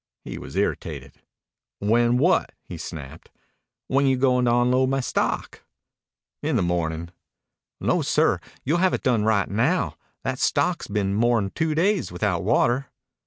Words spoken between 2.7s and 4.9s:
snapped. "When you goin' to onload